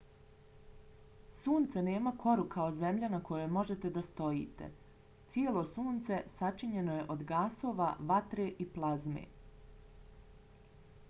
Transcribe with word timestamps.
sunce 1.41 1.83
nema 1.87 2.13
koru 2.23 2.45
kao 2.55 2.71
zemlja 2.79 3.09
na 3.15 3.19
kojoj 3.27 3.45
možete 3.57 3.91
da 3.99 4.03
stojite. 4.07 4.71
cijelo 5.35 5.63
sunce 5.75 6.21
sačinjeno 6.39 6.97
je 6.97 7.05
od 7.17 7.23
gasova 7.35 7.93
vatre 8.15 8.49
i 8.67 8.71
plazme 8.79 9.27